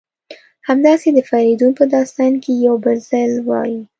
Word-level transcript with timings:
همداسې 0.67 1.07
د 1.13 1.19
فریدون 1.29 1.71
په 1.79 1.85
داستان 1.95 2.33
کې 2.43 2.51
یو 2.65 2.75
بل 2.83 2.97
ځل 3.09 3.33
وایي: 3.49 3.79